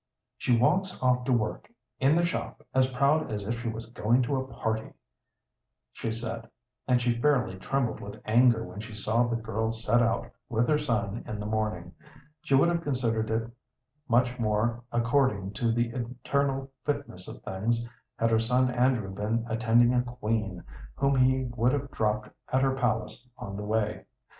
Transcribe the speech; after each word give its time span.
"She 0.35 0.57
walks 0.57 0.99
off 1.03 1.25
to 1.25 1.31
work 1.31 1.71
in 1.99 2.15
the 2.15 2.25
shop 2.25 2.65
as 2.73 2.91
proud 2.91 3.31
as 3.31 3.45
if 3.47 3.61
she 3.61 3.69
was 3.69 3.85
going 3.85 4.23
to 4.23 4.35
a 4.37 4.47
party," 4.47 4.93
she 5.91 6.09
said, 6.09 6.49
and 6.87 6.99
she 6.99 7.21
fairly 7.21 7.59
trembled 7.59 7.99
with 7.99 8.19
anger 8.25 8.63
when 8.63 8.79
she 8.79 8.95
saw 8.95 9.21
the 9.27 9.35
girl 9.35 9.71
set 9.71 10.01
out 10.01 10.31
with 10.49 10.67
her 10.67 10.79
son 10.79 11.23
in 11.27 11.39
the 11.39 11.45
morning. 11.45 11.93
She 12.41 12.55
would 12.55 12.69
have 12.69 12.81
considered 12.81 13.29
it 13.29 13.51
much 14.07 14.39
more 14.39 14.83
according 14.91 15.53
to 15.53 15.71
the 15.71 15.89
eternal 15.91 16.71
fitness 16.83 17.27
of 17.27 17.43
things 17.43 17.87
had 18.17 18.31
her 18.31 18.39
son 18.39 18.71
Andrew 18.71 19.13
been 19.13 19.45
attending 19.47 19.93
a 19.93 20.01
queen 20.01 20.63
whom 20.95 21.15
he 21.15 21.43
would 21.55 21.73
have 21.73 21.91
dropped 21.91 22.27
at 22.51 22.63
her 22.63 22.73
palace 22.75 23.27
on 23.37 23.55
the 23.55 23.63
way. 23.63 24.05